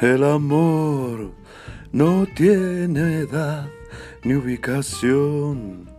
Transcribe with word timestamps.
El 0.00 0.24
amor 0.24 1.32
no 1.92 2.24
tiene 2.34 3.18
edad 3.18 3.68
ni 4.24 4.32
ubicación. 4.32 5.90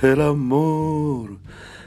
El 0.00 0.22
amor 0.22 1.36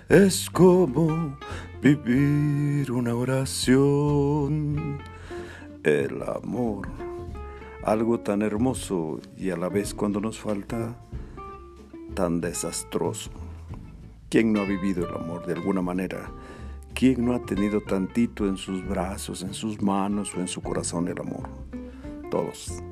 es 0.09 0.47
como 0.51 1.39
vivir 1.81 2.91
una 2.91 3.15
oración. 3.15 4.99
El 5.81 6.21
amor, 6.21 6.87
algo 7.83 8.19
tan 8.19 8.43
hermoso 8.43 9.19
y 9.35 9.49
a 9.49 9.57
la 9.57 9.69
vez 9.69 9.95
cuando 9.95 10.21
nos 10.21 10.39
falta, 10.39 10.99
tan 12.13 12.41
desastroso. 12.41 13.31
¿Quién 14.29 14.53
no 14.53 14.61
ha 14.61 14.65
vivido 14.65 15.09
el 15.09 15.15
amor 15.15 15.47
de 15.47 15.53
alguna 15.53 15.81
manera? 15.81 16.29
¿Quién 16.99 17.23
no 17.25 17.33
ha 17.33 17.39
tenido 17.39 17.79
tantito 17.79 18.45
en 18.45 18.57
sus 18.57 18.85
brazos, 18.85 19.41
en 19.43 19.53
sus 19.53 19.81
manos 19.81 20.35
o 20.35 20.41
en 20.41 20.49
su 20.49 20.61
corazón 20.61 21.07
el 21.07 21.17
amor? 21.17 21.47
Todos. 22.29 22.83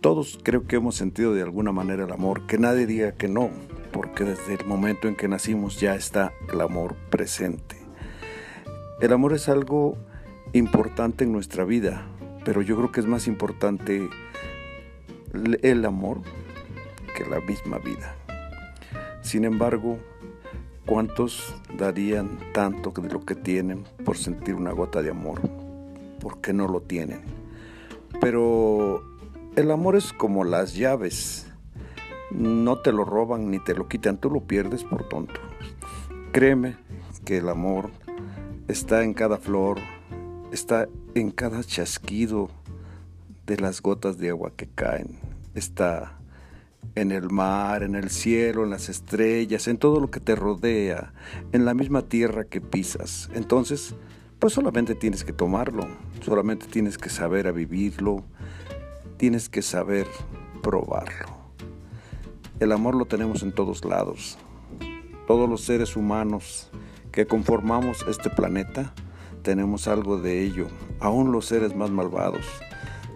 Todos 0.00 0.38
creo 0.44 0.68
que 0.68 0.76
hemos 0.76 0.94
sentido 0.94 1.34
de 1.34 1.42
alguna 1.42 1.72
manera 1.72 2.04
el 2.04 2.12
amor, 2.12 2.46
que 2.46 2.58
nadie 2.58 2.86
diga 2.86 3.16
que 3.16 3.26
no, 3.26 3.50
porque 3.90 4.22
desde 4.22 4.54
el 4.54 4.64
momento 4.66 5.08
en 5.08 5.16
que 5.16 5.26
nacimos 5.26 5.80
ya 5.80 5.96
está 5.96 6.32
el 6.52 6.60
amor 6.60 6.94
presente. 7.10 7.74
El 9.00 9.12
amor 9.12 9.32
es 9.32 9.48
algo 9.48 9.98
importante 10.52 11.24
en 11.24 11.32
nuestra 11.32 11.64
vida, 11.64 12.06
pero 12.44 12.62
yo 12.62 12.76
creo 12.76 12.92
que 12.92 13.00
es 13.00 13.06
más 13.06 13.26
importante 13.26 14.08
el 15.32 15.84
amor 15.84 16.20
que 17.16 17.26
la 17.28 17.40
misma 17.40 17.78
vida. 17.78 18.14
Sin 19.22 19.44
embargo, 19.44 19.98
¿Cuántos 20.86 21.54
darían 21.78 22.38
tanto 22.52 22.90
de 22.90 23.08
lo 23.08 23.24
que 23.24 23.34
tienen 23.34 23.84
por 24.04 24.18
sentir 24.18 24.54
una 24.54 24.72
gota 24.72 25.00
de 25.00 25.10
amor? 25.10 25.40
Porque 26.20 26.52
no 26.52 26.68
lo 26.68 26.82
tienen. 26.82 27.22
Pero 28.20 29.02
el 29.56 29.70
amor 29.70 29.96
es 29.96 30.12
como 30.12 30.44
las 30.44 30.74
llaves. 30.74 31.46
No 32.30 32.78
te 32.80 32.92
lo 32.92 33.04
roban 33.04 33.50
ni 33.50 33.60
te 33.60 33.74
lo 33.74 33.88
quitan, 33.88 34.18
tú 34.18 34.28
lo 34.28 34.40
pierdes 34.40 34.84
por 34.84 35.08
tonto. 35.08 35.40
Créeme 36.32 36.76
que 37.24 37.38
el 37.38 37.48
amor 37.48 37.90
está 38.68 39.04
en 39.04 39.14
cada 39.14 39.38
flor, 39.38 39.78
está 40.52 40.88
en 41.14 41.30
cada 41.30 41.64
chasquido 41.64 42.50
de 43.46 43.56
las 43.56 43.80
gotas 43.80 44.18
de 44.18 44.30
agua 44.30 44.52
que 44.54 44.66
caen, 44.66 45.18
está 45.54 46.18
en 46.94 47.12
el 47.12 47.30
mar, 47.30 47.82
en 47.82 47.94
el 47.94 48.10
cielo, 48.10 48.64
en 48.64 48.70
las 48.70 48.88
estrellas, 48.88 49.68
en 49.68 49.78
todo 49.78 50.00
lo 50.00 50.10
que 50.10 50.20
te 50.20 50.34
rodea, 50.34 51.12
en 51.52 51.64
la 51.64 51.74
misma 51.74 52.02
tierra 52.02 52.44
que 52.44 52.60
pisas. 52.60 53.30
Entonces, 53.34 53.94
pues 54.38 54.52
solamente 54.52 54.94
tienes 54.94 55.24
que 55.24 55.32
tomarlo, 55.32 55.86
solamente 56.20 56.66
tienes 56.66 56.98
que 56.98 57.10
saber 57.10 57.46
a 57.46 57.52
vivirlo, 57.52 58.24
tienes 59.16 59.48
que 59.48 59.62
saber 59.62 60.06
probarlo. 60.62 61.34
El 62.60 62.72
amor 62.72 62.94
lo 62.94 63.06
tenemos 63.06 63.42
en 63.42 63.52
todos 63.52 63.84
lados. 63.84 64.38
Todos 65.26 65.48
los 65.48 65.62
seres 65.62 65.96
humanos 65.96 66.70
que 67.10 67.26
conformamos 67.26 68.04
este 68.08 68.30
planeta 68.30 68.94
tenemos 69.42 69.88
algo 69.88 70.18
de 70.18 70.42
ello, 70.42 70.68
aún 71.00 71.32
los 71.32 71.46
seres 71.46 71.74
más 71.74 71.90
malvados 71.90 72.44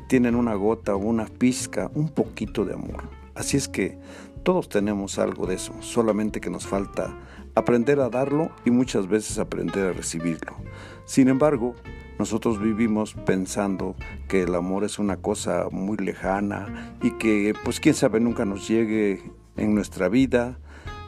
tienen 0.08 0.34
una 0.34 0.54
gota, 0.54 0.96
una 0.96 1.26
pizca, 1.26 1.90
un 1.94 2.08
poquito 2.08 2.64
de 2.64 2.72
amor. 2.72 3.17
Así 3.38 3.56
es 3.56 3.68
que 3.68 3.96
todos 4.42 4.68
tenemos 4.68 5.20
algo 5.20 5.46
de 5.46 5.54
eso, 5.54 5.72
solamente 5.80 6.40
que 6.40 6.50
nos 6.50 6.66
falta 6.66 7.16
aprender 7.54 8.00
a 8.00 8.10
darlo 8.10 8.50
y 8.64 8.72
muchas 8.72 9.06
veces 9.06 9.38
aprender 9.38 9.90
a 9.90 9.92
recibirlo. 9.92 10.56
Sin 11.04 11.28
embargo, 11.28 11.76
nosotros 12.18 12.60
vivimos 12.60 13.14
pensando 13.14 13.94
que 14.26 14.42
el 14.42 14.56
amor 14.56 14.82
es 14.82 14.98
una 14.98 15.18
cosa 15.18 15.68
muy 15.70 15.96
lejana 15.98 16.96
y 17.00 17.12
que 17.12 17.54
pues 17.62 17.78
quién 17.78 17.94
sabe 17.94 18.18
nunca 18.18 18.44
nos 18.44 18.66
llegue 18.66 19.22
en 19.56 19.72
nuestra 19.72 20.08
vida. 20.08 20.58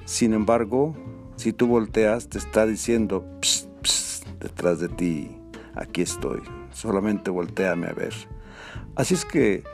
Sin 0.05 0.33
embargo, 0.33 0.95
si 1.35 1.53
tú 1.53 1.67
volteas 1.67 2.29
te 2.29 2.39
está 2.39 2.65
diciendo 2.65 3.27
detrás 4.39 4.79
de 4.79 4.89
ti, 4.89 5.37
aquí 5.75 6.03
estoy, 6.03 6.43
solamente 6.71 7.29
volteame 7.33 7.89
a 7.89 7.93
ver. 7.93 8.15
Así 8.95 9.15
es 9.15 9.25
que 9.25 9.65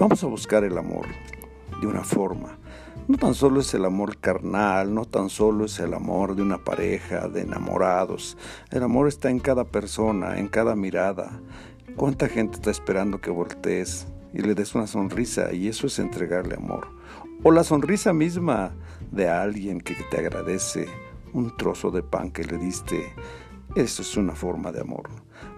vamos 0.00 0.24
a 0.24 0.26
buscar 0.26 0.64
el 0.64 0.76
amor 0.76 1.06
de 1.82 1.88
una 1.88 2.04
forma. 2.04 2.58
No 3.08 3.18
tan 3.18 3.34
solo 3.34 3.60
es 3.60 3.74
el 3.74 3.84
amor 3.84 4.16
carnal, 4.18 4.94
no 4.94 5.04
tan 5.04 5.28
solo 5.28 5.64
es 5.64 5.80
el 5.80 5.92
amor 5.94 6.36
de 6.36 6.42
una 6.42 6.58
pareja, 6.58 7.26
de 7.28 7.42
enamorados. 7.42 8.38
El 8.70 8.84
amor 8.84 9.08
está 9.08 9.30
en 9.30 9.40
cada 9.40 9.64
persona, 9.64 10.38
en 10.38 10.46
cada 10.46 10.76
mirada. 10.76 11.40
¿Cuánta 11.96 12.28
gente 12.28 12.54
está 12.54 12.70
esperando 12.70 13.20
que 13.20 13.30
voltees 13.30 14.06
y 14.32 14.42
le 14.42 14.54
des 14.54 14.76
una 14.76 14.86
sonrisa? 14.86 15.52
Y 15.52 15.66
eso 15.66 15.88
es 15.88 15.98
entregarle 15.98 16.54
amor. 16.54 16.86
O 17.42 17.50
la 17.50 17.64
sonrisa 17.64 18.12
misma 18.12 18.72
de 19.10 19.28
alguien 19.28 19.80
que 19.80 19.96
te 20.10 20.18
agradece 20.18 20.86
un 21.32 21.54
trozo 21.56 21.90
de 21.90 22.04
pan 22.04 22.30
que 22.30 22.44
le 22.44 22.58
diste. 22.58 23.12
Eso 23.74 24.02
es 24.02 24.16
una 24.16 24.36
forma 24.36 24.70
de 24.70 24.82
amor. 24.82 25.10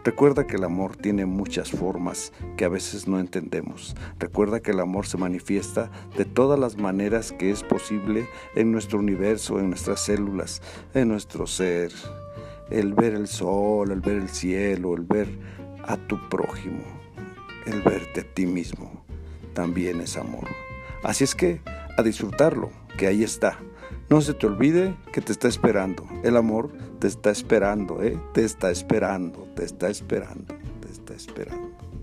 Recuerda 0.05 0.47
que 0.47 0.56
el 0.56 0.65
amor 0.65 0.97
tiene 0.97 1.27
muchas 1.27 1.71
formas 1.71 2.33
que 2.56 2.65
a 2.65 2.69
veces 2.69 3.09
no 3.09 3.19
entendemos. 3.19 3.95
Recuerda 4.19 4.61
que 4.61 4.72
el 4.72 4.81
amor 4.81 5.06
se 5.06 5.17
manifiesta 5.17 5.91
de 6.17 6.25
todas 6.25 6.59
las 6.59 6.77
maneras 6.77 7.33
que 7.33 7.50
es 7.50 7.62
posible 7.62 8.28
en 8.55 8.71
nuestro 8.71 8.99
universo, 8.99 9.59
en 9.59 9.71
nuestras 9.71 10.00
células, 10.00 10.61
en 10.93 11.09
nuestro 11.09 11.47
ser. 11.47 11.93
El 12.71 12.94
ver 12.94 13.15
el 13.15 13.28
sol, 13.28 13.91
el 13.91 14.00
ver 14.00 14.17
el 14.17 14.28
cielo, 14.28 14.94
el 14.94 15.03
ver 15.03 15.28
a 15.87 15.97
tu 15.97 16.19
prójimo, 16.28 16.83
el 17.67 17.83
verte 17.83 18.23
a 18.23 18.25
ti 18.25 18.47
mismo, 18.47 19.05
también 19.53 20.00
es 20.00 20.17
amor. 20.17 20.49
Así 21.03 21.25
es 21.25 21.34
que 21.34 21.61
a 21.97 22.03
disfrutarlo, 22.03 22.71
que 22.97 23.06
ahí 23.06 23.23
está. 23.23 23.59
No 24.14 24.20
se 24.20 24.32
te 24.32 24.47
olvide 24.47 24.94
que 25.12 25.20
te 25.20 25.32
está 25.32 25.48
esperando. 25.48 26.06
El 26.22 26.36
amor 26.36 26.70
te 27.00 27.08
está 27.08 27.32
esperando, 27.32 28.00
¿eh? 28.00 28.16
Te 28.32 28.44
está 28.44 28.70
esperando, 28.70 29.48
te 29.56 29.64
está 29.64 29.91
esperando, 29.91 30.54
te 30.80 30.88
está 30.88 31.14
esperando. 31.14 31.94